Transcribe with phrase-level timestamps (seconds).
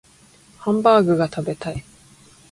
[0.57, 1.83] ハンバーグが食べたい